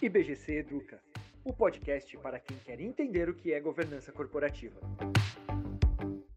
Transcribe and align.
IBGC 0.00 0.58
Educa, 0.58 1.00
o 1.44 1.52
podcast 1.52 2.16
para 2.18 2.38
quem 2.38 2.56
quer 2.64 2.80
entender 2.80 3.28
o 3.28 3.34
que 3.34 3.52
é 3.52 3.58
governança 3.58 4.12
corporativa. 4.12 4.78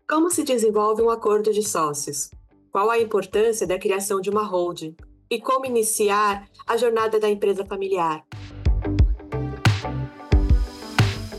Como 0.10 0.32
se 0.32 0.44
desenvolve 0.44 1.04
um 1.04 1.12
acordo 1.12 1.54
de 1.54 1.62
sócios? 1.62 2.32
Qual 2.72 2.90
a 2.90 2.98
importância 2.98 3.68
da 3.68 3.78
criação 3.78 4.20
de 4.20 4.32
uma 4.32 4.44
holding? 4.44 4.96
E 5.30 5.40
como 5.40 5.68
iniciar 5.68 6.50
a 6.66 6.76
jornada 6.76 7.20
da 7.20 7.30
empresa 7.30 7.64
familiar? 7.64 8.26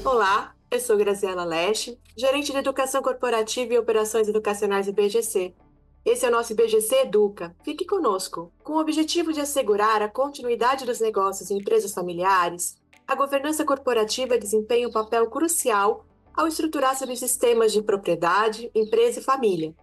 Olá, 0.04 0.54
eu 0.70 0.79
sou 0.79 0.96
Graziela 0.96 1.45
Leste, 1.45 1.98
gerente 2.16 2.52
de 2.52 2.59
Educação 2.59 3.02
Corporativa 3.02 3.75
e 3.75 3.79
Operações 3.79 4.29
Educacionais 4.29 4.86
do 4.86 4.91
IBGC. 4.91 5.57
Esse 6.04 6.26
é 6.26 6.28
o 6.28 6.32
nosso 6.32 6.52
IBGC 6.52 7.02
Educa. 7.02 7.54
Fique 7.64 7.84
conosco. 7.84 8.52
Com 8.64 8.72
o 8.72 8.80
objetivo 8.80 9.32
de 9.32 9.40
assegurar 9.40 10.02
a 10.02 10.08
continuidade 10.08 10.84
dos 10.84 10.98
negócios 10.98 11.48
em 11.48 11.58
empresas 11.58 11.94
familiares, 11.94 12.76
a 13.06 13.14
governança 13.14 13.64
corporativa 13.64 14.36
desempenha 14.36 14.88
um 14.88 14.93
papel 14.93 15.30
crucial 15.30 16.04
ao 16.34 16.48
estruturar 16.48 16.98
subsistemas 16.98 17.72
de 17.72 17.82
propriedade, 17.82 18.68
empresa 18.74 19.20
e 19.20 19.22
família. 19.22 19.74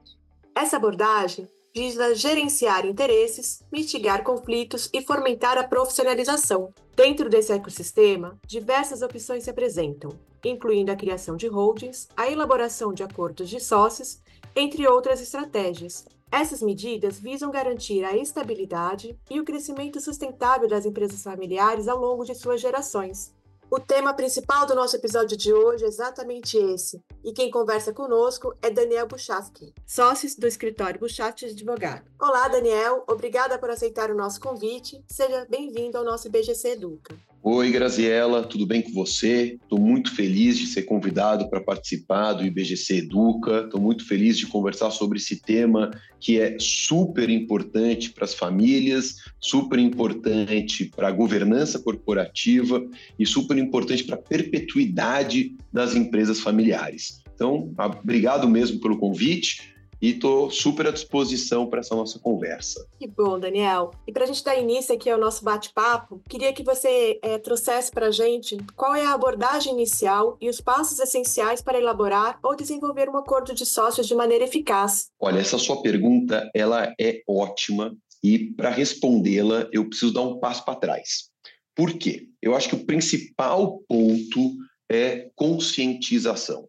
Essa 0.54 0.76
abordagem 0.76 1.48
visa 1.74 2.14
gerenciar 2.14 2.86
interesses, 2.86 3.64
mitigar 3.72 4.22
conflitos 4.22 4.90
e 4.94 5.02
fomentar 5.02 5.58
a 5.58 5.64
profissionalização. 5.64 6.74
Dentro 6.98 7.30
desse 7.30 7.54
ecossistema, 7.54 8.38
diversas 8.46 9.02
opções 9.02 9.46
se 9.46 9.50
apresentam, 9.50 10.12
incluindo 10.44 10.92
a 10.92 10.98
criação 10.98 11.38
de 11.38 11.48
holdings, 11.48 12.10
a 12.18 12.30
elaboração 12.30 12.92
de 12.92 13.04
acordos 13.04 13.50
de 13.50 13.62
sócios 13.62 14.20
entre 14.56 14.88
outras 14.88 15.22
estratégias. 15.22 16.06
Essas 16.32 16.62
medidas 16.62 17.20
visam 17.20 17.50
garantir 17.50 18.04
a 18.04 18.16
estabilidade 18.16 19.18
e 19.30 19.40
o 19.40 19.44
crescimento 19.44 20.00
sustentável 20.00 20.68
das 20.68 20.86
empresas 20.86 21.24
familiares 21.24 21.88
ao 21.88 21.98
longo 21.98 22.24
de 22.24 22.36
suas 22.36 22.62
gerações. 22.62 23.34
O 23.72 23.80
tema 23.80 24.16
principal 24.16 24.66
do 24.66 24.74
nosso 24.74 24.96
episódio 24.96 25.38
de 25.38 25.54
hoje 25.54 25.86
é 25.86 25.88
exatamente 25.88 26.58
esse, 26.58 27.04
e 27.24 27.32
quem 27.32 27.52
conversa 27.52 27.94
conosco 27.94 28.56
é 28.64 28.72
Daniel 28.72 29.08
Buchafsky, 29.08 29.76
sócio 29.86 30.28
do 30.40 30.48
escritório 30.48 31.00
Buchafsky 31.00 31.46
Advogado. 31.46 32.10
Olá, 32.20 32.48
Daniel, 32.48 33.04
obrigada 33.08 33.60
por 33.60 33.70
aceitar 33.70 34.10
o 34.10 34.16
nosso 34.16 34.42
convite. 34.42 35.04
Seja 35.08 35.46
bem-vindo 35.48 36.00
ao 36.00 36.04
nosso 36.04 36.32
BGC 36.32 36.70
Educa. 36.70 37.16
Oi, 37.42 37.72
Graziela, 37.72 38.44
tudo 38.44 38.66
bem 38.66 38.82
com 38.82 38.92
você? 38.92 39.58
Estou 39.64 39.80
muito 39.80 40.14
feliz 40.14 40.58
de 40.58 40.68
ser 40.68 40.82
convidado 40.82 41.50
para 41.50 41.62
participar 41.62 42.34
do 42.34 42.44
IBGC 42.44 42.98
Educa. 42.98 43.62
Estou 43.62 43.80
muito 43.80 44.06
feliz 44.06 44.38
de 44.38 44.46
conversar 44.46 44.92
sobre 44.92 45.20
esse 45.20 45.38
tema 45.38 45.90
que 46.20 46.38
é 46.38 46.58
super 46.60 47.30
importante 47.30 48.10
para 48.10 48.26
as 48.26 48.34
famílias, 48.34 49.16
super 49.40 49.80
importante 49.80 50.92
para 50.94 51.08
a 51.08 51.12
governança 51.12 51.80
corporativa 51.80 52.86
e 53.18 53.26
super 53.26 53.58
importante 53.58 54.04
para 54.04 54.16
a 54.16 54.22
perpetuidade 54.22 55.56
das 55.72 55.96
empresas 55.96 56.42
familiares. 56.42 57.24
Então, 57.34 57.74
obrigado 58.04 58.50
mesmo 58.50 58.82
pelo 58.82 58.98
convite 58.98 59.79
e 60.02 60.12
estou 60.12 60.50
super 60.50 60.88
à 60.88 60.92
disposição 60.92 61.68
para 61.68 61.80
essa 61.80 61.96
nossa 61.96 62.20
conversa. 62.20 62.88
Que 62.98 63.08
bom, 63.08 63.40
Daniel. 63.40 63.92
E 64.08 64.12
para 64.12 64.24
a 64.24 64.28
gente 64.28 64.44
dar 64.44 64.58
início 64.58 64.94
aqui 64.96 65.10
ao 65.10 65.20
nosso 65.20 65.44
bate-papo, 65.44 66.22
queria 66.30 66.54
que 66.54 66.64
você 66.64 67.20
é, 67.22 67.38
trouxesse 67.38 67.92
para 67.92 68.08
a 68.08 68.12
gente 68.12 68.58
qual 68.76 68.96
é 68.96 69.06
a 69.06 69.14
abordagem 69.14 69.74
inicial 69.74 70.38
e 70.40 70.50
os 70.50 70.62
passos 70.62 71.00
essenciais 71.00 71.62
para 71.62 71.78
elaborar 71.78 72.40
ou 72.44 72.56
desenvolver 72.56 73.10
um 73.10 73.18
acordo 73.18 73.54
de 73.54 73.66
sócios 73.66 74.08
de 74.08 74.16
maneira 74.16 74.46
eficaz. 74.46 75.10
Olha, 75.20 75.40
essa 75.40 75.58
sua 75.58 75.82
pergunta 75.82 76.50
ela 76.54 76.94
é 77.00 77.22
ótima 77.28 77.96
e 78.24 78.54
para 78.54 78.70
respondê-la 78.70 79.68
eu 79.72 79.88
preciso 79.88 80.14
dar 80.14 80.22
um 80.22 80.40
passo 80.40 80.64
para 80.66 80.80
trás. 80.80 81.30
Por 81.76 81.94
quê? 81.94 82.28
Eu 82.42 82.56
acho 82.56 82.70
que 82.70 82.76
o 82.76 82.86
principal 82.86 83.80
ponto 83.88 84.56
é 84.92 85.30
conscientização. 85.36 86.68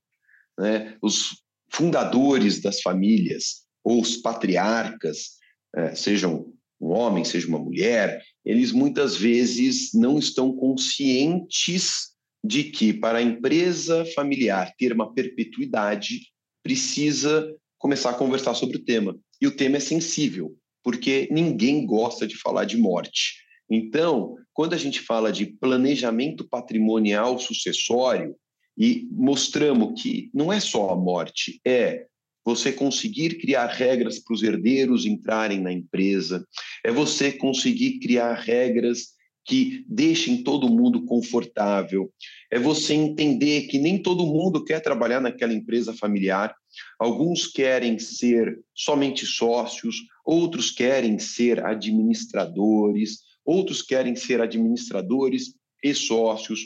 Né? 0.58 0.96
Os 1.02 1.42
fundadores 1.72 2.60
das 2.60 2.80
famílias, 2.80 3.62
ou 3.84 4.00
os 4.00 4.16
patriarcas, 4.16 5.38
é, 5.74 5.94
sejam 5.94 6.52
um 6.80 6.88
homem, 6.88 7.24
seja 7.24 7.46
uma 7.46 7.58
mulher, 7.58 8.22
eles 8.44 8.72
muitas 8.72 9.16
vezes 9.16 9.92
não 9.92 10.18
estão 10.18 10.52
conscientes 10.54 12.10
de 12.42 12.64
que 12.64 12.92
para 12.92 13.18
a 13.18 13.22
empresa 13.22 14.04
familiar 14.14 14.72
ter 14.78 14.92
uma 14.92 15.12
perpetuidade, 15.12 16.28
precisa 16.62 17.54
começar 17.78 18.10
a 18.10 18.14
conversar 18.14 18.54
sobre 18.54 18.78
o 18.78 18.84
tema. 18.84 19.18
E 19.40 19.46
o 19.46 19.54
tema 19.54 19.76
é 19.76 19.80
sensível, 19.80 20.56
porque 20.82 21.28
ninguém 21.30 21.84
gosta 21.84 22.26
de 22.26 22.36
falar 22.36 22.64
de 22.64 22.76
morte. 22.76 23.34
Então, 23.70 24.36
quando 24.52 24.74
a 24.74 24.78
gente 24.78 25.00
fala 25.00 25.30
de 25.30 25.46
planejamento 25.46 26.46
patrimonial 26.48 27.38
sucessório, 27.38 28.34
e 28.76 29.08
mostramos 29.10 30.00
que 30.00 30.30
não 30.32 30.52
é 30.52 30.60
só 30.60 30.90
a 30.90 30.96
morte, 30.96 31.60
é 31.64 32.06
você 32.44 32.72
conseguir 32.72 33.38
criar 33.38 33.66
regras 33.66 34.18
para 34.18 34.34
os 34.34 34.42
herdeiros 34.42 35.04
entrarem 35.04 35.60
na 35.60 35.72
empresa, 35.72 36.44
é 36.84 36.90
você 36.90 37.32
conseguir 37.32 37.98
criar 37.98 38.34
regras 38.34 39.08
que 39.44 39.84
deixem 39.88 40.42
todo 40.42 40.68
mundo 40.68 41.04
confortável, 41.04 42.12
é 42.50 42.58
você 42.58 42.94
entender 42.94 43.62
que 43.62 43.78
nem 43.78 44.00
todo 44.00 44.26
mundo 44.26 44.64
quer 44.64 44.80
trabalhar 44.80 45.20
naquela 45.20 45.52
empresa 45.52 45.92
familiar. 45.94 46.54
Alguns 46.98 47.46
querem 47.46 47.98
ser 47.98 48.60
somente 48.74 49.26
sócios, 49.26 49.96
outros 50.24 50.70
querem 50.70 51.18
ser 51.18 51.64
administradores, 51.64 53.20
outros 53.44 53.82
querem 53.82 54.14
ser 54.14 54.40
administradores 54.40 55.54
e 55.82 55.94
sócios, 55.94 56.60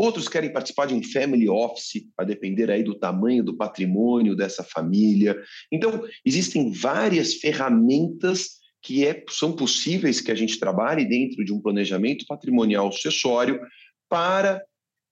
Outros 0.00 0.28
querem 0.28 0.50
participar 0.50 0.86
de 0.86 0.94
um 0.94 1.02
family 1.02 1.46
office, 1.46 2.06
a 2.16 2.24
depender 2.24 2.70
aí 2.70 2.82
do 2.82 2.98
tamanho 2.98 3.44
do 3.44 3.54
patrimônio 3.54 4.34
dessa 4.34 4.64
família. 4.64 5.38
Então, 5.70 6.02
existem 6.24 6.72
várias 6.72 7.34
ferramentas 7.34 8.60
que 8.80 9.06
é, 9.06 9.22
são 9.28 9.54
possíveis 9.54 10.18
que 10.18 10.32
a 10.32 10.34
gente 10.34 10.58
trabalhe 10.58 11.04
dentro 11.04 11.44
de 11.44 11.52
um 11.52 11.60
planejamento 11.60 12.24
patrimonial 12.26 12.90
sucessório 12.90 13.60
para 14.08 14.64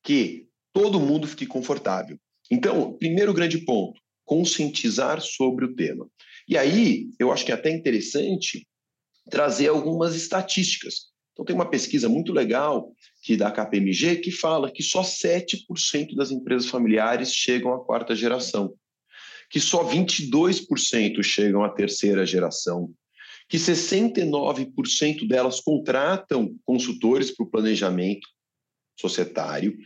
que 0.02 0.46
todo 0.72 0.98
mundo 0.98 1.26
fique 1.26 1.44
confortável. 1.44 2.18
Então, 2.50 2.96
primeiro 2.96 3.34
grande 3.34 3.58
ponto, 3.58 4.00
conscientizar 4.24 5.20
sobre 5.20 5.66
o 5.66 5.74
tema. 5.74 6.08
E 6.48 6.56
aí, 6.56 7.10
eu 7.18 7.30
acho 7.30 7.44
que 7.44 7.52
é 7.52 7.54
até 7.54 7.70
interessante 7.70 8.66
trazer 9.28 9.68
algumas 9.68 10.16
estatísticas. 10.16 11.08
Então, 11.38 11.44
tem 11.44 11.54
uma 11.54 11.70
pesquisa 11.70 12.08
muito 12.08 12.32
legal 12.32 12.92
que 13.22 13.36
da 13.36 13.48
KPMG 13.48 14.16
que 14.16 14.32
fala 14.32 14.72
que 14.72 14.82
só 14.82 15.02
7% 15.02 16.16
das 16.16 16.32
empresas 16.32 16.68
familiares 16.68 17.32
chegam 17.32 17.72
à 17.72 17.78
quarta 17.78 18.12
geração, 18.12 18.74
que 19.48 19.60
só 19.60 19.88
22% 19.88 21.22
chegam 21.22 21.62
à 21.62 21.68
terceira 21.68 22.26
geração, 22.26 22.92
que 23.48 23.56
69% 23.56 25.28
delas 25.28 25.60
contratam 25.60 26.56
consultores 26.64 27.30
para 27.30 27.46
o 27.46 27.48
planejamento 27.48 28.26
societário 28.98 29.78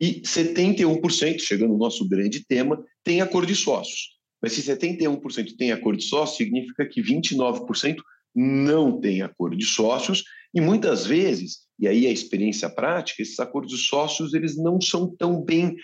e 0.00 0.20
71%, 0.20 1.40
chegando 1.40 1.72
no 1.72 1.78
nosso 1.78 2.08
grande 2.08 2.46
tema, 2.46 2.80
tem 3.02 3.20
acordo 3.20 3.48
de 3.48 3.56
sócios. 3.56 4.16
Mas 4.40 4.52
se 4.52 4.62
71% 4.62 5.56
tem 5.58 5.72
acordo 5.72 5.98
de 5.98 6.04
sócios, 6.04 6.36
significa 6.36 6.86
que 6.86 7.02
29% 7.02 7.96
não 8.34 9.00
tem 9.00 9.22
acordo 9.22 9.56
de 9.56 9.64
sócios 9.64 10.24
e 10.54 10.60
muitas 10.60 11.06
vezes, 11.06 11.60
e 11.78 11.86
aí 11.86 12.06
a 12.06 12.10
experiência 12.10 12.68
prática, 12.68 13.22
esses 13.22 13.38
acordos 13.38 13.72
de 13.72 13.78
sócios 13.78 14.34
eles 14.34 14.56
não 14.56 14.80
são 14.80 15.14
tão 15.16 15.42
bem 15.42 15.76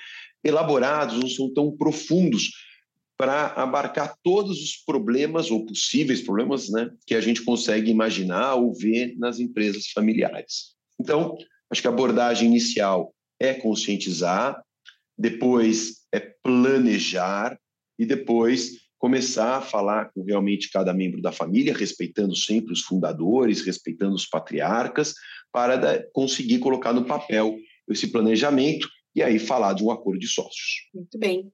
elaborados, 0.43 1.19
não 1.19 1.29
são 1.29 1.53
tão 1.53 1.77
profundos 1.77 2.51
para 3.17 3.47
abarcar 3.55 4.15
todos 4.23 4.63
os 4.63 4.77
problemas 4.77 5.51
ou 5.51 5.65
possíveis 5.65 6.21
problemas 6.21 6.69
né, 6.69 6.91
que 7.07 7.15
a 7.15 7.21
gente 7.21 7.43
consegue 7.43 7.91
imaginar 7.91 8.55
ou 8.55 8.75
ver 8.75 9.17
nas 9.17 9.39
empresas 9.39 9.87
familiares. 9.89 10.75
Então, 11.01 11.37
acho 11.71 11.81
que 11.81 11.89
a 11.89 11.91
abordagem 11.91 12.49
inicial 12.49 13.15
é 13.41 13.55
conscientizar, 13.55 14.63
depois 15.17 16.03
é 16.13 16.21
planejar 16.21 17.59
e 17.99 18.05
depois 18.05 18.86
começar 18.99 19.59
a 19.59 19.61
falar 19.61 20.11
com 20.13 20.23
realmente 20.23 20.71
cada 20.71 20.93
membro 20.93 21.21
da 21.21 21.33
família, 21.33 21.77
respeitando 21.77 22.35
sempre 22.35 22.73
os 22.73 22.83
fundadores, 22.83 23.63
respeitando 23.63 24.15
os 24.15 24.27
patriarcas, 24.27 25.15
para 25.53 26.07
conseguir 26.13 26.59
colocar 26.59 26.93
no 26.93 27.05
papel 27.05 27.57
esse 27.89 28.09
planejamento 28.09 28.89
e 29.15 29.23
aí 29.23 29.39
falar 29.39 29.75
de 29.75 29.85
um 29.85 29.91
acordo 29.91 30.19
de 30.19 30.27
sócios. 30.27 30.89
Muito 30.95 31.19
bem. 31.19 31.51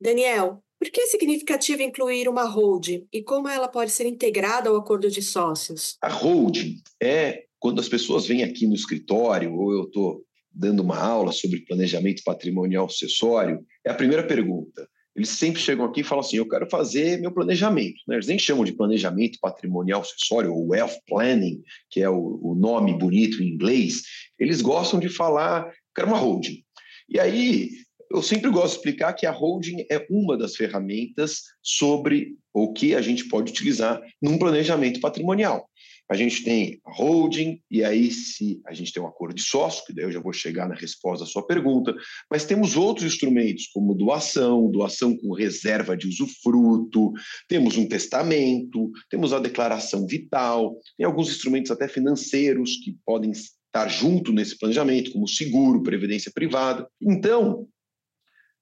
Daniel, 0.00 0.62
por 0.78 0.90
que 0.90 1.00
é 1.00 1.06
significativo 1.06 1.82
incluir 1.82 2.28
uma 2.28 2.44
holding 2.44 3.06
e 3.12 3.22
como 3.22 3.48
ela 3.48 3.68
pode 3.68 3.90
ser 3.90 4.06
integrada 4.06 4.68
ao 4.68 4.76
acordo 4.76 5.10
de 5.10 5.22
sócios? 5.22 5.96
A 6.02 6.08
holding 6.08 6.76
é 7.02 7.44
quando 7.58 7.80
as 7.80 7.88
pessoas 7.88 8.26
vêm 8.26 8.42
aqui 8.42 8.66
no 8.66 8.74
escritório 8.74 9.54
ou 9.54 9.72
eu 9.72 9.84
estou 9.84 10.22
dando 10.52 10.82
uma 10.82 10.98
aula 10.98 11.32
sobre 11.32 11.64
planejamento 11.64 12.22
patrimonial 12.24 12.88
sucessório, 12.88 13.64
é 13.84 13.90
a 13.90 13.94
primeira 13.94 14.26
pergunta 14.26 14.88
eles 15.14 15.28
sempre 15.28 15.60
chegam 15.60 15.84
aqui 15.84 16.00
e 16.00 16.04
falam 16.04 16.24
assim: 16.24 16.36
eu 16.36 16.48
quero 16.48 16.68
fazer 16.68 17.20
meu 17.20 17.32
planejamento. 17.32 18.00
Né? 18.08 18.16
Eles 18.16 18.26
nem 18.26 18.38
chamam 18.38 18.64
de 18.64 18.72
planejamento 18.72 19.38
patrimonial 19.40 20.00
acessório, 20.00 20.52
ou 20.52 20.68
wealth 20.68 20.98
planning, 21.06 21.62
que 21.90 22.00
é 22.00 22.10
o, 22.10 22.40
o 22.42 22.54
nome 22.54 22.98
bonito 22.98 23.42
em 23.42 23.48
inglês. 23.48 24.02
Eles 24.38 24.60
gostam 24.60 24.98
de 24.98 25.08
falar, 25.08 25.70
quero 25.94 26.08
uma 26.08 26.18
holding. 26.18 26.64
E 27.08 27.20
aí, 27.20 27.70
eu 28.10 28.22
sempre 28.22 28.50
gosto 28.50 28.72
de 28.72 28.76
explicar 28.76 29.12
que 29.12 29.26
a 29.26 29.30
holding 29.30 29.84
é 29.90 30.04
uma 30.10 30.36
das 30.36 30.56
ferramentas 30.56 31.42
sobre 31.62 32.36
o 32.52 32.72
que 32.72 32.94
a 32.94 33.00
gente 33.00 33.28
pode 33.28 33.50
utilizar 33.50 34.00
num 34.20 34.38
planejamento 34.38 35.00
patrimonial. 35.00 35.68
A 36.08 36.14
gente 36.16 36.44
tem 36.44 36.80
holding, 36.84 37.60
e 37.70 37.82
aí 37.82 38.10
se 38.10 38.60
a 38.66 38.74
gente 38.74 38.92
tem 38.92 39.02
um 39.02 39.06
acordo 39.06 39.34
de 39.34 39.42
sócio, 39.42 39.84
que 39.86 39.92
daí 39.92 40.04
eu 40.04 40.12
já 40.12 40.20
vou 40.20 40.32
chegar 40.32 40.68
na 40.68 40.74
resposta 40.74 41.24
à 41.24 41.26
sua 41.26 41.46
pergunta, 41.46 41.94
mas 42.30 42.44
temos 42.44 42.76
outros 42.76 43.06
instrumentos, 43.06 43.68
como 43.72 43.94
doação, 43.94 44.70
doação 44.70 45.16
com 45.16 45.32
reserva 45.32 45.96
de 45.96 46.06
usufruto, 46.06 47.12
temos 47.48 47.78
um 47.78 47.88
testamento, 47.88 48.90
temos 49.08 49.32
a 49.32 49.38
declaração 49.38 50.06
vital, 50.06 50.78
tem 50.96 51.06
alguns 51.06 51.30
instrumentos 51.30 51.70
até 51.70 51.88
financeiros 51.88 52.76
que 52.84 52.96
podem 53.04 53.30
estar 53.30 53.88
junto 53.88 54.32
nesse 54.32 54.58
planejamento, 54.58 55.10
como 55.10 55.26
seguro, 55.26 55.82
previdência 55.82 56.30
privada. 56.32 56.86
Então, 57.00 57.66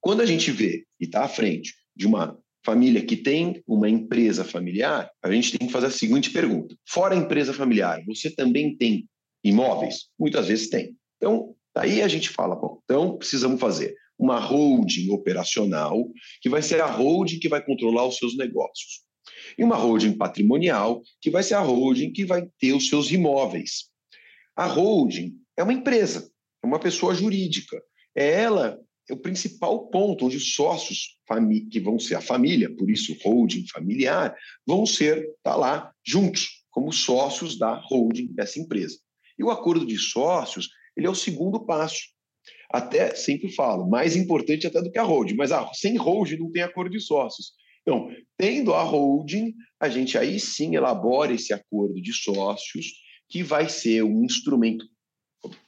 quando 0.01 0.21
a 0.21 0.27
gente 0.27 0.51
vê 0.51 0.85
e 1.01 1.05
está 1.05 1.25
à 1.25 1.29
frente 1.29 1.75
de 1.95 2.07
uma 2.07 2.39
família 2.65 3.05
que 3.05 3.17
tem 3.17 3.63
uma 3.67 3.89
empresa 3.89 4.45
familiar, 4.45 5.11
a 5.23 5.31
gente 5.31 5.57
tem 5.57 5.67
que 5.67 5.73
fazer 5.73 5.87
a 5.87 5.91
seguinte 5.91 6.31
pergunta: 6.31 6.77
fora 6.89 7.15
a 7.15 7.19
empresa 7.19 7.53
familiar, 7.53 8.03
você 8.07 8.31
também 8.31 8.77
tem 8.77 9.09
imóveis? 9.45 10.09
Muitas 10.19 10.49
vezes 10.49 10.69
tem. 10.69 10.97
Então, 11.17 11.55
daí 11.75 12.03
a 12.03 12.09
gente 12.09 12.29
fala, 12.29 12.57
bom, 12.57 12.81
então 12.85 13.17
precisamos 13.17 13.61
fazer 13.61 13.95
uma 14.19 14.39
holding 14.39 15.11
operacional, 15.11 16.09
que 16.41 16.49
vai 16.49 16.63
ser 16.63 16.81
a 16.81 16.87
holding 16.87 17.41
que 17.41 17.49
vai 17.49 17.65
controlar 17.65 18.07
os 18.07 18.17
seus 18.17 18.37
negócios. 18.37 19.03
E 19.59 19.65
uma 19.65 19.77
holding 19.77 20.17
patrimonial, 20.17 21.03
que 21.21 21.31
vai 21.31 21.43
ser 21.43 21.55
a 21.55 21.61
holding 21.61 22.13
que 22.13 22.25
vai 22.25 22.49
ter 22.59 22.73
os 22.73 22.89
seus 22.89 23.11
imóveis. 23.11 23.91
A 24.55 24.67
holding 24.67 25.35
é 25.57 25.63
uma 25.63 25.73
empresa, 25.73 26.31
é 26.63 26.67
uma 26.67 26.79
pessoa 26.79 27.15
jurídica. 27.15 27.83
É 28.15 28.43
ela 28.43 28.79
o 29.13 29.17
principal 29.17 29.89
ponto 29.89 30.27
onde 30.27 30.37
os 30.37 30.55
sócios 30.55 31.19
que 31.71 31.81
vão 31.81 31.99
ser 31.99 32.15
a 32.15 32.21
família, 32.21 32.75
por 32.77 32.91
isso 32.91 33.17
holding 33.23 33.67
familiar, 33.69 34.35
vão 34.67 34.85
ser 34.85 35.27
tá 35.43 35.55
lá 35.55 35.93
juntos 36.05 36.65
como 36.71 36.93
sócios 36.93 37.59
da 37.59 37.75
holding 37.75 38.29
dessa 38.33 38.59
empresa. 38.59 38.99
E 39.39 39.45
o 39.45 39.51
acordo 39.51 39.87
de 39.87 39.99
sócios, 39.99 40.69
ele 40.97 41.07
é 41.07 41.11
o 41.11 41.15
segundo 41.15 41.65
passo. 41.65 42.01
Até 42.71 43.15
sempre 43.15 43.53
falo, 43.53 43.89
mais 43.89 44.17
importante 44.17 44.67
até 44.67 44.81
do 44.81 44.91
que 44.91 44.99
a 44.99 45.03
holding, 45.03 45.35
mas 45.35 45.53
a, 45.53 45.71
sem 45.75 45.97
holding 45.97 46.39
não 46.39 46.51
tem 46.51 46.63
acordo 46.63 46.91
de 46.91 47.01
sócios. 47.01 47.53
Então, 47.83 48.09
tendo 48.39 48.73
a 48.73 48.83
holding, 48.83 49.55
a 49.79 49.89
gente 49.89 50.17
aí 50.17 50.41
sim 50.41 50.77
elabora 50.77 51.35
esse 51.35 51.53
acordo 51.53 52.01
de 52.01 52.13
sócios, 52.13 52.87
que 53.29 53.43
vai 53.43 53.69
ser 53.69 54.03
um 54.03 54.25
instrumento 54.25 54.87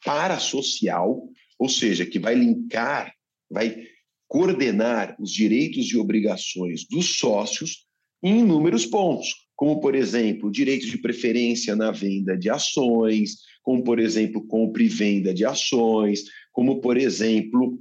parasocial, 0.05 1.29
ou 1.59 1.69
seja, 1.69 2.07
que 2.07 2.19
vai 2.19 2.35
linkar 2.35 3.13
vai 3.55 3.87
coordenar 4.27 5.17
os 5.21 5.31
direitos 5.31 5.87
e 5.87 5.97
obrigações 5.97 6.85
dos 6.87 7.19
sócios 7.19 7.87
em 8.23 8.41
inúmeros 8.41 8.85
pontos, 8.85 9.33
como, 9.55 9.81
por 9.81 9.95
exemplo, 9.95 10.51
direitos 10.51 10.91
de 10.91 10.99
preferência 10.99 11.77
na 11.77 11.93
venda 11.93 12.37
de 12.37 12.51
ações, 12.51 13.37
como, 13.63 13.85
por 13.85 14.01
exemplo, 14.01 14.45
compra 14.47 14.83
e 14.83 14.89
venda 14.89 15.33
de 15.33 15.45
ações, 15.45 16.25
como, 16.53 16.81
por 16.81 16.97
exemplo, 16.97 17.79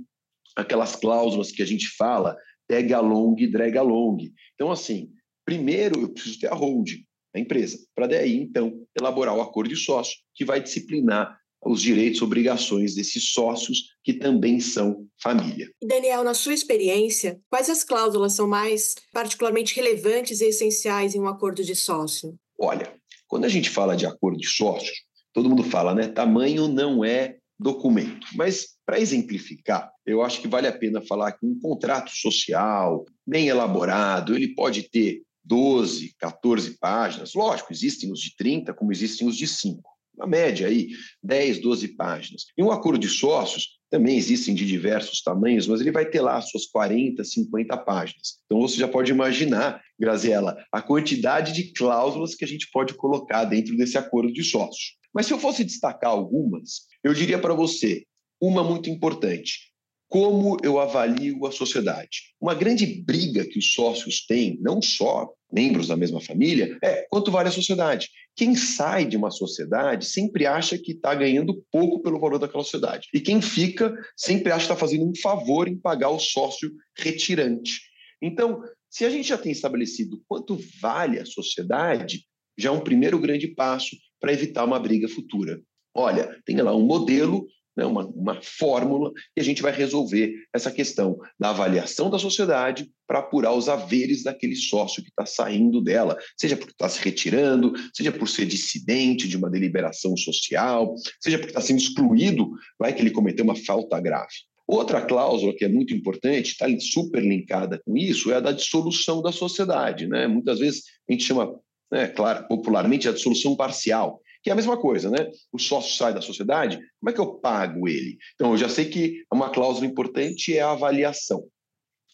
aquelas 0.55 0.95
cláusulas 0.95 1.51
que 1.51 1.63
a 1.63 1.65
gente 1.65 1.87
fala, 1.97 2.37
tag 2.67 2.93
along 2.93 3.35
e 3.39 3.47
drag 3.47 3.75
along. 3.77 4.31
Então, 4.53 4.71
assim, 4.71 5.09
primeiro 5.43 6.01
eu 6.01 6.09
preciso 6.09 6.39
ter 6.39 6.51
a 6.51 6.55
holding, 6.55 7.03
a 7.35 7.39
empresa, 7.39 7.79
para 7.95 8.05
daí, 8.05 8.35
então, 8.35 8.85
elaborar 8.95 9.35
o 9.35 9.41
acordo 9.41 9.69
de 9.69 9.75
sócio, 9.75 10.19
que 10.35 10.45
vai 10.45 10.61
disciplinar 10.61 11.35
os 11.65 11.81
direitos 11.81 12.21
e 12.21 12.23
obrigações 12.23 12.95
desses 12.95 13.31
sócios 13.31 13.95
que 14.03 14.13
também 14.13 14.59
são 14.59 15.07
família. 15.21 15.69
Daniel, 15.81 16.23
na 16.23 16.33
sua 16.33 16.53
experiência, 16.53 17.39
quais 17.49 17.69
as 17.69 17.83
cláusulas 17.83 18.33
são 18.33 18.47
mais 18.47 18.95
particularmente 19.11 19.75
relevantes 19.75 20.41
e 20.41 20.45
essenciais 20.45 21.15
em 21.15 21.19
um 21.19 21.27
acordo 21.27 21.63
de 21.63 21.75
sócio? 21.75 22.35
Olha, 22.59 22.93
quando 23.27 23.45
a 23.45 23.49
gente 23.49 23.69
fala 23.69 23.95
de 23.95 24.05
acordo 24.05 24.37
de 24.37 24.47
sócios, 24.47 24.97
todo 25.33 25.49
mundo 25.49 25.63
fala, 25.63 25.93
né? 25.95 26.07
Tamanho 26.07 26.67
não 26.67 27.03
é 27.03 27.37
documento. 27.59 28.27
Mas, 28.35 28.75
para 28.85 28.99
exemplificar, 28.99 29.91
eu 30.05 30.21
acho 30.21 30.41
que 30.41 30.47
vale 30.47 30.67
a 30.67 30.77
pena 30.77 31.01
falar 31.01 31.31
que 31.31 31.45
um 31.45 31.57
contrato 31.59 32.11
social, 32.11 33.05
bem 33.25 33.47
elaborado, 33.47 34.35
ele 34.35 34.53
pode 34.53 34.83
ter 34.89 35.21
12, 35.43 36.13
14 36.19 36.77
páginas. 36.79 37.33
Lógico, 37.33 37.71
existem 37.71 38.11
os 38.11 38.19
de 38.19 38.35
30, 38.35 38.73
como 38.73 38.91
existem 38.91 39.27
os 39.27 39.35
de 39.35 39.47
5 39.47 39.92
uma 40.15 40.27
média 40.27 40.67
aí, 40.67 40.89
10, 41.21 41.59
12 41.59 41.89
páginas. 41.89 42.45
E 42.57 42.63
um 42.63 42.71
acordo 42.71 42.99
de 42.99 43.09
sócios 43.09 43.79
também 43.89 44.17
existem 44.17 44.55
de 44.55 44.65
diversos 44.65 45.21
tamanhos, 45.21 45.67
mas 45.67 45.79
ele 45.79 45.91
vai 45.91 46.05
ter 46.05 46.21
lá 46.21 46.41
suas 46.41 46.65
40, 46.65 47.23
50 47.23 47.77
páginas. 47.77 48.39
Então 48.45 48.59
você 48.59 48.77
já 48.77 48.87
pode 48.87 49.11
imaginar, 49.11 49.81
Graziela, 49.99 50.57
a 50.71 50.81
quantidade 50.81 51.53
de 51.53 51.71
cláusulas 51.73 52.33
que 52.35 52.43
a 52.43 52.47
gente 52.47 52.69
pode 52.71 52.95
colocar 52.95 53.45
dentro 53.45 53.75
desse 53.77 53.97
acordo 53.97 54.33
de 54.33 54.43
sócios. 54.43 54.97
Mas 55.13 55.27
se 55.27 55.33
eu 55.33 55.37
fosse 55.37 55.63
destacar 55.63 56.09
algumas, 56.09 56.87
eu 57.03 57.13
diria 57.13 57.37
para 57.37 57.53
você, 57.53 58.03
uma 58.41 58.63
muito 58.63 58.89
importante, 58.89 59.72
como 60.13 60.57
eu 60.61 60.79
avalio 60.79 61.43
a 61.47 61.51
sociedade? 61.51 62.35
Uma 62.39 62.53
grande 62.53 62.85
briga 62.85 63.43
que 63.43 63.57
os 63.57 63.73
sócios 63.73 64.23
têm, 64.27 64.59
não 64.61 64.79
só 64.79 65.27
membros 65.51 65.87
da 65.87 65.97
mesma 65.97 66.21
família, 66.21 66.77
é 66.83 67.07
quanto 67.09 67.31
vale 67.31 67.49
a 67.49 67.51
sociedade. 67.51 68.09
Quem 68.35 68.55
sai 68.55 69.05
de 69.05 69.17
uma 69.17 69.31
sociedade 69.31 70.05
sempre 70.05 70.45
acha 70.45 70.77
que 70.77 70.91
está 70.91 71.15
ganhando 71.15 71.65
pouco 71.71 71.99
pelo 71.99 72.19
valor 72.19 72.37
daquela 72.37 72.63
sociedade. 72.63 73.07
E 73.11 73.19
quem 73.19 73.41
fica 73.41 73.91
sempre 74.15 74.51
acha 74.51 74.67
que 74.67 74.71
está 74.71 74.75
fazendo 74.75 75.03
um 75.03 75.15
favor 75.19 75.67
em 75.67 75.79
pagar 75.79 76.11
o 76.11 76.19
sócio 76.19 76.71
retirante. 76.95 77.81
Então, 78.21 78.61
se 78.91 79.05
a 79.05 79.09
gente 79.09 79.27
já 79.27 79.37
tem 79.39 79.51
estabelecido 79.51 80.21
quanto 80.27 80.59
vale 80.79 81.17
a 81.17 81.25
sociedade, 81.25 82.23
já 82.55 82.69
é 82.69 82.71
um 82.71 82.83
primeiro 82.83 83.17
grande 83.17 83.47
passo 83.47 83.97
para 84.21 84.31
evitar 84.31 84.63
uma 84.63 84.79
briga 84.79 85.07
futura. 85.07 85.59
Olha, 85.91 86.39
tem 86.45 86.55
lá 86.57 86.75
um 86.75 86.85
modelo 86.85 87.47
né, 87.75 87.85
uma, 87.85 88.05
uma 88.07 88.39
fórmula, 88.41 89.11
e 89.35 89.41
a 89.41 89.43
gente 89.43 89.61
vai 89.61 89.71
resolver 89.71 90.33
essa 90.53 90.71
questão 90.71 91.17
da 91.39 91.49
avaliação 91.49 92.09
da 92.09 92.19
sociedade 92.19 92.89
para 93.07 93.19
apurar 93.19 93.53
os 93.53 93.67
haveres 93.67 94.23
daquele 94.23 94.55
sócio 94.55 95.03
que 95.03 95.09
está 95.09 95.25
saindo 95.25 95.81
dela, 95.81 96.17
seja 96.37 96.55
porque 96.55 96.71
está 96.71 96.87
se 96.87 97.03
retirando, 97.03 97.73
seja 97.93 98.11
por 98.11 98.27
ser 98.27 98.45
dissidente 98.45 99.27
de 99.27 99.37
uma 99.37 99.49
deliberação 99.49 100.15
social, 100.15 100.95
seja 101.19 101.37
porque 101.37 101.51
está 101.51 101.61
sendo 101.61 101.79
excluído, 101.79 102.51
vai 102.79 102.93
que 102.93 103.01
ele 103.01 103.11
cometeu 103.11 103.43
uma 103.43 103.55
falta 103.55 103.99
grave. 103.99 104.33
Outra 104.65 105.01
cláusula 105.01 105.53
que 105.53 105.65
é 105.65 105.69
muito 105.69 105.93
importante, 105.93 106.51
está 106.51 106.65
super 106.79 107.21
linkada 107.21 107.81
com 107.85 107.97
isso, 107.97 108.31
é 108.31 108.35
a 108.35 108.39
da 108.39 108.51
dissolução 108.51 109.21
da 109.21 109.31
sociedade. 109.31 110.07
Né? 110.07 110.25
Muitas 110.25 110.59
vezes 110.59 110.83
a 111.07 111.11
gente 111.11 111.25
chama, 111.25 111.53
né, 111.91 112.07
claro, 112.07 112.47
popularmente, 112.47 113.09
a 113.09 113.11
dissolução 113.11 113.57
parcial 113.57 114.21
que 114.43 114.49
é 114.49 114.53
a 114.53 114.55
mesma 114.55 114.77
coisa, 114.77 115.09
né? 115.09 115.31
O 115.51 115.57
sócio 115.57 115.95
sai 115.95 116.13
da 116.13 116.21
sociedade, 116.21 116.77
como 116.99 117.09
é 117.09 117.13
que 117.13 117.19
eu 117.19 117.35
pago 117.35 117.87
ele? 117.87 118.17
Então, 118.35 118.51
eu 118.51 118.57
já 118.57 118.67
sei 118.67 118.85
que 118.85 119.23
uma 119.31 119.49
cláusula 119.49 119.85
importante 119.85 120.55
é 120.55 120.61
a 120.61 120.71
avaliação. 120.71 121.47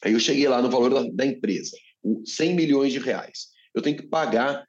Aí 0.03 0.13
eu 0.13 0.19
cheguei 0.19 0.48
lá 0.48 0.62
no 0.62 0.69
valor 0.69 0.93
da, 0.93 1.03
da 1.12 1.25
empresa, 1.25 1.75
100 2.25 2.53
milhões 2.53 2.93
de 2.93 3.00
reais. 3.00 3.48
Eu 3.74 3.81
tenho 3.81 3.98
que 3.98 4.07
pagar 4.07 4.63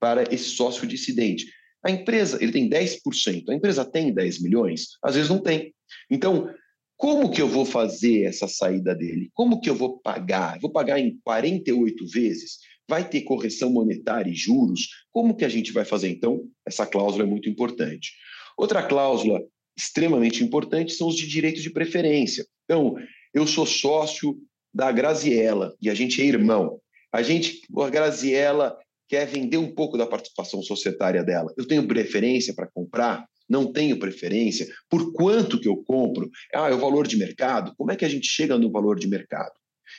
para 0.00 0.22
esse 0.32 0.50
sócio 0.50 0.86
dissidente. 0.86 1.46
A 1.84 1.90
empresa, 1.90 2.38
ele 2.40 2.52
tem 2.52 2.68
10%. 2.68 3.48
A 3.48 3.54
empresa 3.54 3.84
tem 3.84 4.14
10 4.14 4.40
milhões? 4.40 4.90
Às 5.02 5.16
vezes 5.16 5.28
não 5.28 5.38
tem. 5.38 5.74
Então, 6.10 6.48
como 6.96 7.30
que 7.30 7.42
eu 7.42 7.48
vou 7.48 7.66
fazer 7.66 8.22
essa 8.22 8.46
saída 8.46 8.94
dele? 8.94 9.30
Como 9.34 9.60
que 9.60 9.68
eu 9.68 9.74
vou 9.74 9.98
pagar? 9.98 10.58
vou 10.60 10.70
pagar 10.70 10.98
em 10.98 11.18
48 11.24 12.06
vezes? 12.06 12.58
Vai 12.88 13.08
ter 13.08 13.22
correção 13.22 13.70
monetária 13.70 14.30
e 14.30 14.34
juros. 14.34 14.88
Como 15.10 15.36
que 15.36 15.44
a 15.44 15.48
gente 15.48 15.72
vai 15.72 15.84
fazer? 15.84 16.08
Então, 16.08 16.42
essa 16.66 16.86
cláusula 16.86 17.24
é 17.24 17.26
muito 17.26 17.48
importante. 17.48 18.12
Outra 18.56 18.82
cláusula 18.82 19.40
extremamente 19.76 20.44
importante 20.44 20.92
são 20.92 21.08
os 21.08 21.16
de 21.16 21.26
direitos 21.26 21.62
de 21.62 21.70
preferência. 21.70 22.46
Então, 22.64 22.94
eu 23.32 23.46
sou 23.46 23.66
sócio 23.66 24.36
da 24.72 24.90
Graziella 24.92 25.74
e 25.80 25.90
a 25.90 25.94
gente 25.94 26.20
é 26.20 26.24
irmão. 26.24 26.80
A 27.12 27.22
gente, 27.22 27.60
a 27.78 27.90
Graziella 27.90 28.76
quer 29.08 29.26
vender 29.26 29.58
um 29.58 29.72
pouco 29.72 29.96
da 29.96 30.06
participação 30.06 30.62
societária 30.62 31.22
dela. 31.22 31.52
Eu 31.56 31.66
tenho 31.66 31.86
preferência 31.86 32.54
para 32.54 32.66
comprar? 32.66 33.24
Não 33.48 33.72
tenho 33.72 33.98
preferência? 33.98 34.66
Por 34.88 35.12
quanto 35.12 35.60
que 35.60 35.68
eu 35.68 35.76
compro? 35.84 36.30
Ah, 36.54 36.70
é 36.70 36.74
o 36.74 36.80
valor 36.80 37.06
de 37.06 37.16
mercado? 37.16 37.74
Como 37.76 37.92
é 37.92 37.96
que 37.96 38.04
a 38.04 38.08
gente 38.08 38.26
chega 38.26 38.58
no 38.58 38.70
valor 38.70 38.98
de 38.98 39.06
mercado? 39.06 39.52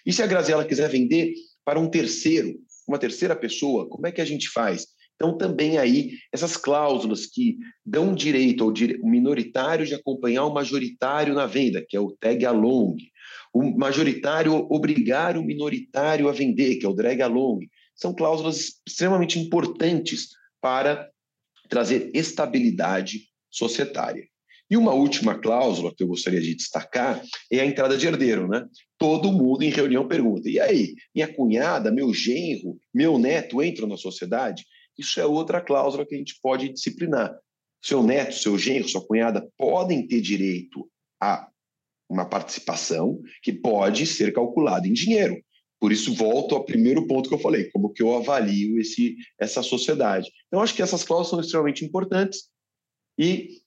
E 0.06 0.12
se 0.12 0.24
a 0.24 0.28
Graziella 0.28 0.66
quiser 0.66 0.90
vender 0.90 1.34
para 1.64 1.80
um 1.80 1.90
terceiro? 1.90 2.54
Uma 2.88 3.00
terceira 3.00 3.36
pessoa, 3.36 3.88
como 3.90 4.08
é 4.08 4.12
que 4.12 4.22
a 4.22 4.26
gente 4.26 4.50
faz? 4.50 4.88
Então, 5.16 5.38
também 5.38 5.78
aí, 5.78 6.12
essas 6.32 6.58
cláusulas 6.58 7.26
que 7.26 7.58
dão 7.86 8.14
direito 8.14 8.64
ao 8.64 8.74
minoritário 9.04 9.86
de 9.86 9.96
acompanhar 9.96 10.46
o 10.46 10.54
majoritário 10.54 11.34
na 11.34 11.46
venda, 11.46 11.84
que 11.88 11.96
é 11.96 12.00
o 12.00 12.12
tag 12.20 12.46
along, 12.46 12.98
O 13.54 13.64
majoritário 13.78 14.68
obrigar 14.70 15.38
o 15.38 15.44
minoritário 15.44 16.28
a 16.28 16.34
vender, 16.34 16.76
que 16.76 16.86
é 16.86 16.90
o 16.90 16.94
drag 16.94 17.22
along. 17.22 17.60
São 17.96 18.14
cláusulas 18.14 18.82
extremamente 18.86 19.40
importantes 19.40 20.32
para 20.60 21.10
trazer 21.70 22.12
estabilidade 22.14 23.22
societária. 23.50 24.28
E 24.70 24.76
uma 24.76 24.94
última 24.94 25.38
cláusula 25.38 25.94
que 25.96 26.04
eu 26.04 26.08
gostaria 26.08 26.42
de 26.42 26.56
destacar 26.56 27.22
é 27.52 27.60
a 27.60 27.66
entrada 27.66 27.98
de 27.98 28.08
herdeiro, 28.08 28.48
né? 28.48 28.68
Todo 28.98 29.32
mundo 29.32 29.64
em 29.64 29.70
reunião 29.70 30.08
pergunta: 30.08 30.50
e 30.50 30.60
aí, 30.60 30.96
minha 31.14 31.32
cunhada, 31.32 31.92
meu 31.92 32.14
genro, 32.14 32.78
meu 32.94 33.20
neto 33.20 33.62
entram 33.62 33.88
na 33.88 33.98
sociedade? 33.98 34.66
Isso 34.98 35.20
é 35.20 35.26
outra 35.26 35.62
cláusula 35.62 36.06
que 36.06 36.16
a 36.16 36.18
gente 36.18 36.40
pode 36.42 36.70
disciplinar. 36.70 37.36
Seu 37.84 38.02
neto, 38.02 38.34
seu 38.34 38.58
genro, 38.58 38.88
sua 38.88 39.06
cunhada 39.06 39.48
podem 39.58 40.08
ter 40.08 40.22
direito 40.22 40.90
a 41.22 41.48
uma 42.10 42.26
participação 42.26 43.22
que 43.44 43.52
pode 43.52 44.06
ser 44.06 44.34
calculada 44.34 44.88
em 44.88 44.94
dinheiro. 44.94 45.40
Por 45.80 45.92
isso, 45.92 46.16
volto 46.16 46.56
ao 46.56 46.64
primeiro 46.64 47.06
ponto 47.06 47.30
que 47.30 47.36
eu 47.36 47.40
falei, 47.40 47.70
como 47.70 47.92
que 47.92 48.02
eu 48.02 48.16
avalio 48.16 48.80
esse, 48.80 49.16
essa 49.40 49.62
sociedade. 49.62 50.32
Então, 50.48 50.62
acho 50.62 50.74
que 50.74 50.82
essas 50.82 51.04
cláusulas 51.04 51.30
são 51.30 51.40
extremamente 51.42 51.86
importantes 51.86 52.50
e 53.20 53.62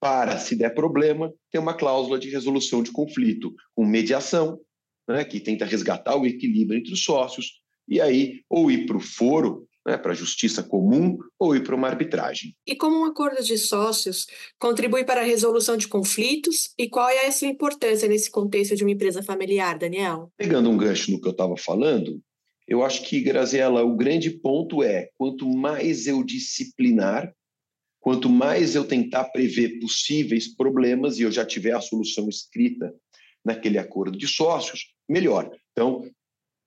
para, 0.00 0.38
se 0.38 0.54
der 0.56 0.74
problema, 0.74 1.32
ter 1.50 1.58
uma 1.58 1.74
cláusula 1.74 2.18
de 2.18 2.30
resolução 2.30 2.82
de 2.82 2.92
conflito 2.92 3.52
com 3.74 3.84
mediação, 3.84 4.60
né, 5.08 5.24
que 5.24 5.40
tenta 5.40 5.64
resgatar 5.64 6.16
o 6.16 6.26
equilíbrio 6.26 6.78
entre 6.78 6.92
os 6.92 7.02
sócios, 7.02 7.60
e 7.88 8.00
aí 8.00 8.42
ou 8.48 8.70
ir 8.70 8.86
para 8.86 8.96
o 8.96 9.00
foro, 9.00 9.66
né, 9.86 9.96
para 9.96 10.12
a 10.12 10.14
justiça 10.14 10.62
comum, 10.62 11.16
ou 11.38 11.56
ir 11.56 11.64
para 11.64 11.74
uma 11.74 11.88
arbitragem. 11.88 12.54
E 12.66 12.76
como 12.76 13.00
um 13.00 13.04
acordo 13.04 13.42
de 13.42 13.56
sócios 13.56 14.26
contribui 14.58 15.04
para 15.04 15.22
a 15.22 15.24
resolução 15.24 15.76
de 15.76 15.88
conflitos, 15.88 16.74
e 16.78 16.88
qual 16.88 17.08
é 17.08 17.26
a 17.26 17.32
sua 17.32 17.48
importância 17.48 18.06
nesse 18.06 18.30
contexto 18.30 18.76
de 18.76 18.84
uma 18.84 18.92
empresa 18.92 19.22
familiar, 19.22 19.78
Daniel? 19.78 20.30
Pegando 20.36 20.68
um 20.68 20.76
gancho 20.76 21.10
no 21.10 21.20
que 21.20 21.26
eu 21.26 21.32
estava 21.32 21.56
falando, 21.56 22.20
eu 22.68 22.84
acho 22.84 23.02
que, 23.04 23.22
Graziela, 23.22 23.82
o 23.82 23.96
grande 23.96 24.30
ponto 24.30 24.82
é 24.82 25.08
quanto 25.16 25.48
mais 25.48 26.06
eu 26.06 26.22
disciplinar 26.22 27.32
Quanto 28.08 28.30
mais 28.30 28.74
eu 28.74 28.86
tentar 28.86 29.24
prever 29.24 29.78
possíveis 29.80 30.48
problemas 30.48 31.18
e 31.18 31.24
eu 31.24 31.30
já 31.30 31.44
tiver 31.44 31.72
a 31.72 31.80
solução 31.82 32.26
escrita 32.26 32.90
naquele 33.44 33.76
acordo 33.76 34.16
de 34.16 34.26
sócios, 34.26 34.94
melhor. 35.06 35.54
Então, 35.72 36.02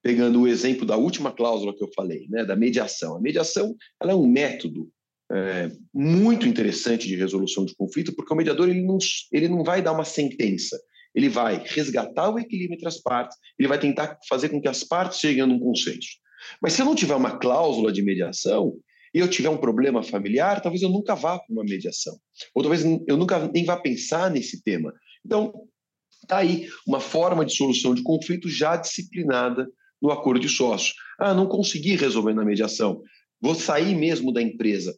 pegando 0.03 0.41
o 0.41 0.47
exemplo 0.47 0.85
da 0.85 0.95
última 0.97 1.31
cláusula 1.31 1.75
que 1.75 1.83
eu 1.83 1.89
falei, 1.95 2.27
né, 2.29 2.45
da 2.45 2.55
mediação. 2.55 3.15
A 3.15 3.19
mediação 3.19 3.75
ela 3.99 4.11
é 4.11 4.15
um 4.15 4.27
método 4.27 4.87
é, 5.31 5.71
muito 5.91 6.47
interessante 6.47 7.07
de 7.07 7.15
resolução 7.15 7.65
de 7.65 7.73
conflito, 7.73 8.15
porque 8.15 8.31
o 8.31 8.37
mediador 8.37 8.69
ele 8.69 8.83
não, 8.83 8.99
ele 9.31 9.47
não 9.47 9.63
vai 9.63 9.81
dar 9.81 9.93
uma 9.93 10.05
sentença, 10.05 10.79
ele 11.15 11.27
vai 11.27 11.63
resgatar 11.65 12.29
o 12.29 12.37
equilíbrio 12.37 12.75
entre 12.75 12.87
as 12.87 13.01
partes, 13.01 13.35
ele 13.57 13.67
vai 13.67 13.79
tentar 13.79 14.15
fazer 14.29 14.49
com 14.49 14.61
que 14.61 14.67
as 14.67 14.83
partes 14.83 15.17
cheguem 15.17 15.41
a 15.41 15.47
um 15.47 15.59
consenso. 15.59 16.19
Mas 16.61 16.73
se 16.73 16.83
eu 16.83 16.85
não 16.85 16.93
tiver 16.93 17.15
uma 17.15 17.39
cláusula 17.39 17.91
de 17.91 18.03
mediação, 18.03 18.77
e 19.13 19.19
eu 19.19 19.29
tiver 19.29 19.49
um 19.49 19.57
problema 19.57 20.01
familiar, 20.01 20.61
talvez 20.61 20.81
eu 20.81 20.89
nunca 20.89 21.15
vá 21.15 21.37
para 21.37 21.51
uma 21.51 21.63
mediação. 21.63 22.17
Ou 22.53 22.63
talvez 22.63 22.83
eu 23.07 23.17
nunca 23.17 23.47
nem 23.47 23.65
vá 23.65 23.77
pensar 23.77 24.31
nesse 24.31 24.63
tema. 24.63 24.93
Então, 25.25 25.53
está 26.21 26.37
aí 26.37 26.69
uma 26.87 26.99
forma 26.99 27.45
de 27.45 27.55
solução 27.55 27.93
de 27.93 28.03
conflito 28.03 28.47
já 28.49 28.75
disciplinada 28.75 29.67
no 30.01 30.11
acordo 30.11 30.39
de 30.39 30.49
sócios. 30.49 30.93
Ah, 31.19 31.33
não 31.33 31.47
consegui 31.47 31.95
resolver 31.95 32.33
na 32.33 32.45
mediação. 32.45 33.01
Vou 33.39 33.55
sair 33.55 33.95
mesmo 33.95 34.31
da 34.31 34.41
empresa. 34.41 34.97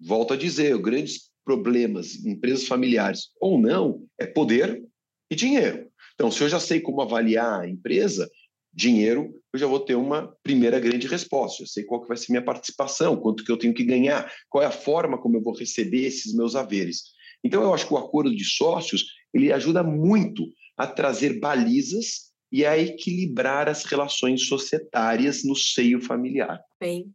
Volto 0.00 0.34
a 0.34 0.36
dizer, 0.36 0.76
grandes 0.78 1.30
problemas 1.44 2.16
em 2.24 2.32
empresas 2.32 2.66
familiares 2.66 3.28
ou 3.40 3.60
não 3.60 4.04
é 4.18 4.26
poder 4.26 4.82
e 5.30 5.36
dinheiro. 5.36 5.88
Então, 6.14 6.30
se 6.30 6.42
eu 6.42 6.48
já 6.48 6.58
sei 6.58 6.80
como 6.80 7.00
avaliar 7.00 7.60
a 7.60 7.68
empresa, 7.68 8.28
dinheiro, 8.72 9.32
eu 9.54 9.58
já 9.58 9.66
vou 9.68 9.78
ter 9.78 9.94
uma 9.94 10.36
primeira 10.42 10.80
grande 10.80 11.06
resposta. 11.06 11.62
Eu 11.62 11.66
sei 11.68 11.84
qual 11.84 12.02
que 12.02 12.08
vai 12.08 12.16
ser 12.16 12.32
minha 12.32 12.44
participação, 12.44 13.16
quanto 13.16 13.44
que 13.44 13.52
eu 13.52 13.56
tenho 13.56 13.72
que 13.72 13.84
ganhar, 13.84 14.28
qual 14.50 14.64
é 14.64 14.66
a 14.66 14.70
forma 14.72 15.16
como 15.16 15.36
eu 15.36 15.42
vou 15.42 15.56
receber 15.56 16.04
esses 16.04 16.34
meus 16.34 16.56
haveres. 16.56 17.04
Então, 17.44 17.62
eu 17.62 17.72
acho 17.72 17.86
que 17.86 17.94
o 17.94 17.98
acordo 17.98 18.34
de 18.34 18.44
sócios 18.44 19.04
ele 19.32 19.52
ajuda 19.52 19.84
muito 19.84 20.44
a 20.76 20.88
trazer 20.88 21.38
balizas 21.38 22.32
e 22.50 22.66
a 22.66 22.76
equilibrar 22.76 23.68
as 23.68 23.84
relações 23.84 24.44
societárias 24.48 25.44
no 25.44 25.54
seio 25.54 26.00
familiar. 26.00 26.60
Bem, 26.80 27.14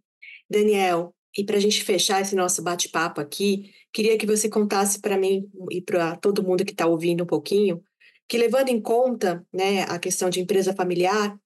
Daniel, 0.50 1.14
e 1.38 1.44
para 1.44 1.58
a 1.58 1.60
gente 1.60 1.84
fechar 1.84 2.22
esse 2.22 2.36
nosso 2.36 2.62
bate-papo 2.62 3.20
aqui, 3.20 3.70
queria 3.92 4.18
que 4.18 4.26
você 4.26 4.48
contasse 4.48 5.02
para 5.02 5.18
mim 5.18 5.46
e 5.72 5.82
para 5.82 6.16
todo 6.16 6.44
mundo 6.44 6.64
que 6.64 6.72
está 6.72 6.88
ouvindo 6.88 7.26
um 7.26 7.28
pouquinho, 7.28 7.84
que 8.30 8.38
levando 8.38 8.70
em 8.70 8.80
conta 8.80 9.46
né, 9.52 9.82
a 9.84 10.00
questão 10.00 10.30
de 10.30 10.40
empresa 10.40 10.74
familiar, 10.74 11.38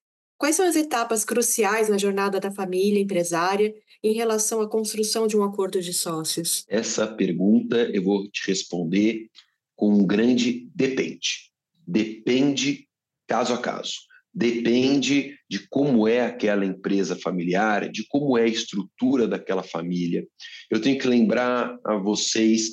Quais 0.44 0.58
são 0.58 0.68
as 0.68 0.76
etapas 0.76 1.24
cruciais 1.24 1.88
na 1.88 1.98
jornada 1.98 2.38
da 2.38 2.52
família 2.52 3.00
empresária 3.00 3.74
em 4.04 4.12
relação 4.12 4.60
à 4.60 4.70
construção 4.70 5.26
de 5.26 5.38
um 5.38 5.44
acordo 5.46 5.82
de 5.82 5.94
sócios? 5.94 6.66
Essa 6.68 7.08
pergunta 7.08 7.78
eu 7.94 8.04
vou 8.04 8.30
te 8.30 8.46
responder 8.46 9.30
com 9.74 9.90
um 9.94 10.06
grande 10.06 10.70
depende. 10.76 11.50
Depende 11.88 12.90
caso 13.26 13.54
a 13.54 13.58
caso. 13.58 13.94
Depende 14.34 15.34
de 15.50 15.66
como 15.70 16.10
é 16.10 16.26
aquela 16.26 16.66
empresa 16.66 17.16
familiar, 17.16 17.90
de 17.90 18.06
como 18.10 18.38
é 18.38 18.44
a 18.44 18.48
estrutura 18.48 19.26
daquela 19.26 19.64
família. 19.64 20.28
Eu 20.70 20.82
tenho 20.82 21.00
que 21.00 21.08
lembrar 21.08 21.80
a 21.86 21.96
vocês, 21.96 22.70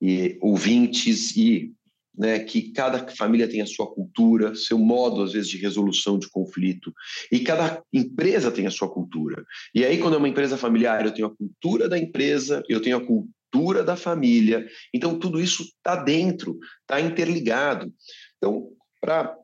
e, 0.00 0.38
ouvintes 0.40 1.36
e 1.36 1.72
né, 2.16 2.40
que 2.40 2.72
cada 2.72 3.06
família 3.14 3.48
tem 3.48 3.60
a 3.60 3.66
sua 3.66 3.86
cultura, 3.86 4.54
seu 4.54 4.78
modo, 4.78 5.22
às 5.22 5.32
vezes, 5.32 5.48
de 5.48 5.58
resolução 5.58 6.18
de 6.18 6.28
conflito, 6.28 6.92
e 7.30 7.40
cada 7.40 7.82
empresa 7.92 8.50
tem 8.50 8.66
a 8.66 8.70
sua 8.70 8.90
cultura. 8.90 9.44
E 9.74 9.84
aí, 9.84 9.98
quando 9.98 10.14
é 10.14 10.18
uma 10.18 10.28
empresa 10.28 10.56
familiar, 10.56 11.04
eu 11.04 11.12
tenho 11.12 11.28
a 11.28 11.36
cultura 11.36 11.88
da 11.88 11.98
empresa, 11.98 12.62
eu 12.68 12.80
tenho 12.80 12.96
a 12.96 13.06
cultura 13.06 13.82
da 13.82 13.96
família, 13.96 14.66
então 14.92 15.18
tudo 15.18 15.40
isso 15.40 15.62
está 15.62 15.96
dentro, 15.96 16.58
está 16.82 17.00
interligado. 17.00 17.92
Então, 18.36 18.68
para 19.00 19.36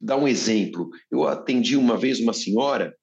dar 0.00 0.16
um 0.16 0.28
exemplo, 0.28 0.90
eu 1.10 1.24
atendi 1.24 1.76
uma 1.76 1.96
vez 1.96 2.20
uma 2.20 2.32
senhora 2.32 2.94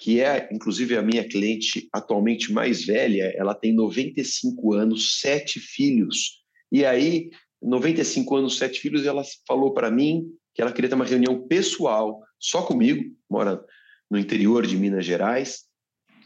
que 0.00 0.18
é, 0.18 0.48
inclusive, 0.50 0.96
a 0.96 1.02
minha 1.02 1.28
cliente 1.28 1.86
atualmente 1.92 2.50
mais 2.50 2.86
velha, 2.86 3.34
ela 3.36 3.54
tem 3.54 3.74
95 3.74 4.72
anos, 4.72 5.20
sete 5.20 5.60
filhos. 5.60 6.42
E 6.72 6.86
aí 6.86 7.28
95 7.62 8.36
anos, 8.36 8.58
sete 8.58 8.80
filhos, 8.80 9.04
e 9.04 9.08
ela 9.08 9.22
falou 9.46 9.72
para 9.72 9.90
mim 9.90 10.26
que 10.54 10.62
ela 10.62 10.72
queria 10.72 10.88
ter 10.88 10.96
uma 10.96 11.04
reunião 11.04 11.46
pessoal 11.46 12.20
só 12.38 12.62
comigo, 12.62 13.04
mora 13.28 13.62
no 14.10 14.18
interior 14.18 14.66
de 14.66 14.76
Minas 14.76 15.04
Gerais, 15.04 15.64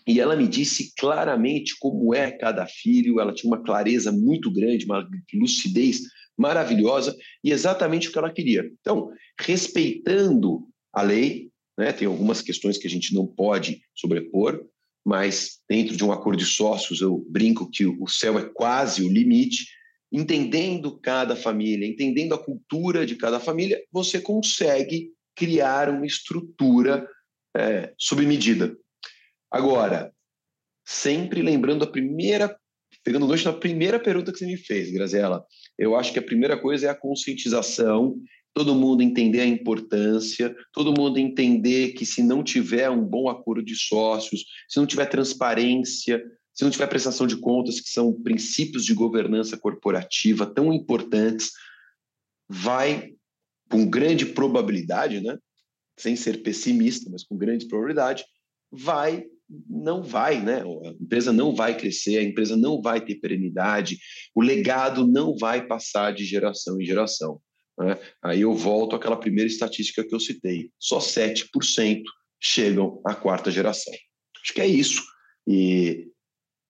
e 0.07 0.21
ela 0.21 0.37
me 0.37 0.47
disse 0.47 0.93
claramente 0.97 1.75
como 1.79 2.14
é 2.14 2.31
cada 2.31 2.67
filho, 2.67 3.21
ela 3.21 3.35
tinha 3.35 3.50
uma 3.50 3.62
clareza 3.62 4.12
muito 4.12 4.50
grande, 4.50 4.85
uma 4.85 5.07
lucidez 5.35 6.00
maravilhosa 6.37 7.17
e 7.43 7.50
exatamente 7.50 8.09
o 8.09 8.12
que 8.12 8.19
ela 8.19 8.33
queria. 8.33 8.71
Então, 8.81 9.11
respeitando 9.41 10.67
a 10.93 11.03
lei, 11.03 11.50
né, 11.79 11.93
tem 11.93 12.07
algumas 12.07 12.43
questões 12.43 12.76
que 12.76 12.87
a 12.87 12.91
gente 12.91 13.14
não 13.14 13.26
pode 13.26 13.81
sobrepor, 13.95 14.64
mas 15.05 15.59
dentro 15.69 15.97
de 15.97 16.05
um 16.05 16.12
acordo 16.12 16.38
de 16.38 16.47
sócios 16.47 17.00
eu 17.00 17.25
brinco 17.29 17.71
que 17.71 17.87
o 17.87 18.07
céu 18.07 18.38
é 18.38 18.45
quase 18.45 19.03
o 19.03 19.11
limite, 19.11 19.67
entendendo 20.14 20.97
cada 21.00 21.35
família, 21.35 21.88
entendendo 21.88 22.35
a 22.35 22.38
cultura 22.38 23.04
de 23.04 23.16
cada 23.16 23.40
família, 23.40 23.83
você 23.90 24.21
consegue 24.21 25.11
criar 25.35 25.90
uma 25.90 26.06
estrutura 26.06 27.04
é, 27.56 27.92
sob 27.99 28.25
medida. 28.25 28.76
Agora, 29.50 30.12
sempre 30.87 31.42
lembrando 31.42 31.83
a 31.83 31.90
primeira, 31.90 32.56
pegando 33.02 33.26
gancho 33.26 33.50
na 33.50 33.59
primeira 33.59 33.99
pergunta 33.99 34.30
que 34.30 34.38
você 34.38 34.47
me 34.47 34.56
fez, 34.56 34.88
Graziela, 34.92 35.44
eu 35.76 35.97
acho 35.97 36.12
que 36.12 36.21
a 36.21 36.25
primeira 36.25 36.56
coisa 36.56 36.87
é 36.87 36.90
a 36.90 36.94
conscientização, 36.94 38.16
todo 38.54 38.73
mundo 38.73 39.02
entender 39.02 39.40
a 39.40 39.47
importância, 39.47 40.54
todo 40.73 40.94
mundo 40.97 41.18
entender 41.18 41.88
que 41.94 42.06
se 42.06 42.23
não 42.23 42.44
tiver 42.44 42.88
um 42.88 43.04
bom 43.04 43.28
acordo 43.28 43.64
de 43.64 43.75
sócios, 43.75 44.44
se 44.68 44.78
não 44.78 44.87
tiver 44.87 45.06
transparência, 45.06 46.23
se 46.54 46.62
não 46.62 46.70
tiver 46.70 46.87
prestação 46.87 47.26
de 47.26 47.37
contas, 47.37 47.80
que 47.80 47.88
são 47.88 48.12
princípios 48.12 48.84
de 48.84 48.94
governança 48.94 49.58
corporativa 49.58 50.46
tão 50.46 50.73
importantes, 50.73 51.50
vai, 52.49 53.12
com 53.68 53.84
grande 53.84 54.26
probabilidade, 54.26 55.20
né, 55.20 55.37
sem 55.99 56.14
ser 56.14 56.42
pessimista, 56.42 57.11
mas 57.11 57.25
com 57.25 57.37
grande 57.37 57.66
probabilidade, 57.66 58.25
vai, 58.70 59.25
não 59.68 60.02
vai, 60.02 60.40
né, 60.40 60.62
a 60.62 60.88
empresa 61.02 61.32
não 61.32 61.54
vai 61.54 61.76
crescer, 61.76 62.18
a 62.18 62.23
empresa 62.23 62.56
não 62.56 62.80
vai 62.80 63.04
ter 63.04 63.16
perenidade, 63.16 63.99
o 64.34 64.40
legado 64.40 65.06
não 65.06 65.37
vai 65.37 65.66
passar 65.66 66.14
de 66.14 66.25
geração 66.25 66.80
em 66.80 66.84
geração. 66.84 67.40
Né? 67.76 67.99
Aí 68.23 68.42
eu 68.42 68.54
volto 68.54 68.94
àquela 68.94 69.16
primeira 69.16 69.50
estatística 69.50 70.06
que 70.06 70.14
eu 70.14 70.20
citei: 70.20 70.70
só 70.78 70.99
7% 70.99 72.02
chegam 72.40 73.00
à 73.04 73.14
quarta 73.14 73.50
geração. 73.50 73.92
Acho 74.40 74.54
que 74.54 74.61
é 74.61 74.66
isso. 74.66 75.02
E 75.46 76.08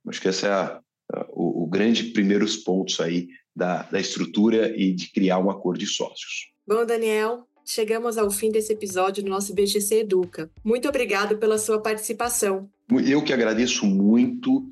Acho 0.09 0.21
que 0.21 0.29
esse 0.29 0.47
é 0.47 0.51
a, 0.51 0.81
a, 1.13 1.27
o, 1.31 1.65
o, 1.65 1.67
grande 1.67 2.05
primeiros 2.05 2.57
pontos 2.57 3.01
aí 3.01 3.29
da, 3.55 3.83
da 3.85 4.01
estrutura 4.01 4.75
e 4.77 4.93
de 4.93 5.11
criar 5.11 5.39
um 5.39 5.51
acordo 5.51 5.79
de 5.79 5.87
sócios. 5.87 6.53
Bom, 6.67 6.85
Daniel, 6.85 7.47
chegamos 7.65 8.19
ao 8.19 8.31
fim 8.31 8.51
desse 8.51 8.73
episódio 8.73 9.23
do 9.23 9.31
nosso 9.31 9.55
BGC 9.55 10.01
Educa. 10.01 10.51
Muito 10.63 10.89
obrigado 10.89 11.39
pela 11.39 11.59
sua 11.59 11.81
participação. 11.81 12.69
Eu 13.07 13.23
que 13.23 13.33
agradeço 13.33 13.87
muito. 13.87 14.67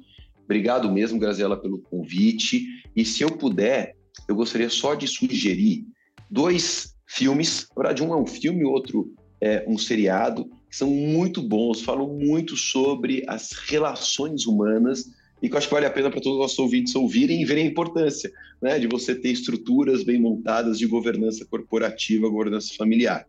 Obrigado 0.44 0.90
mesmo, 0.90 1.18
Graziela, 1.18 1.60
pelo 1.60 1.78
convite. 1.78 2.66
E 2.94 3.04
se 3.04 3.22
eu 3.22 3.30
puder, 3.30 3.96
eu 4.28 4.34
gostaria 4.34 4.68
só 4.68 4.94
de 4.94 5.06
sugerir 5.06 5.86
dois 6.30 6.94
filmes. 7.06 7.66
Na 7.76 7.82
verdade, 7.82 8.02
um 8.02 8.12
é 8.12 8.16
um 8.16 8.26
filme, 8.26 8.64
outro 8.64 9.14
é 9.40 9.64
um 9.66 9.76
seriado, 9.76 10.48
que 10.70 10.76
são 10.76 10.88
muito 10.88 11.42
bons, 11.42 11.82
falam 11.82 12.08
muito 12.08 12.56
sobre 12.56 13.24
as 13.26 13.50
relações 13.52 14.46
humanas 14.46 15.04
e 15.42 15.48
que 15.48 15.54
eu 15.54 15.58
acho 15.58 15.66
que 15.66 15.74
vale 15.74 15.86
a 15.86 15.90
pena 15.90 16.08
para 16.08 16.20
todos 16.20 16.36
os 16.36 16.42
nossos 16.42 16.58
ouvintes 16.60 16.94
ouvirem 16.94 17.42
e 17.42 17.44
verem 17.44 17.66
a 17.66 17.70
importância 17.70 18.32
né, 18.62 18.78
de 18.78 18.86
você 18.86 19.12
ter 19.14 19.30
estruturas 19.30 20.04
bem 20.04 20.20
montadas 20.20 20.78
de 20.78 20.86
governança 20.86 21.44
corporativa, 21.44 22.28
governança 22.28 22.72
familiar. 22.74 23.26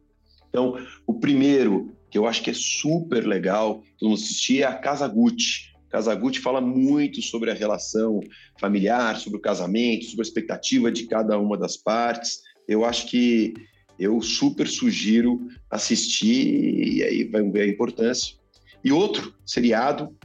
Então, 0.48 0.78
o 1.08 1.16
primeiro, 1.16 1.92
que 2.12 2.18
eu 2.18 2.28
acho 2.28 2.44
que 2.44 2.52
é 2.52 2.54
super 2.54 3.26
legal, 3.26 3.82
mundo 4.00 4.14
assistir, 4.14 4.62
é 4.62 4.66
a 4.66 4.76
Casa 4.76 5.08
Gucci. 5.08 5.74
Casa 5.90 6.14
Gucci 6.14 6.40
fala 6.40 6.62
muito 6.62 7.20
sobre 7.24 7.50
a 7.50 7.56
relação 7.56 8.20
familiar, 8.60 9.18
sobre 9.18 9.40
o 9.40 9.42
casamento, 9.42 10.06
sobre 10.06 10.22
a 10.22 10.28
expectativa 10.28 10.92
de 10.92 11.08
cada 11.08 11.40
uma 11.40 11.58
das 11.58 11.76
partes. 11.76 12.42
Eu 12.68 12.86
acho 12.86 13.08
que 13.08 13.56
eu 13.98 14.22
super 14.22 14.68
sugiro 14.68 15.40
assistir 15.70 16.98
e 16.98 17.04
aí 17.04 17.24
vai 17.24 17.42
ver 17.50 17.62
a 17.62 17.68
importância. 17.68 18.36
E 18.84 18.92
outro 18.92 19.34
seriado 19.44 20.16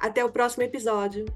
Até 0.00 0.24
o 0.24 0.32
próximo 0.32 0.62
episódio. 0.62 1.26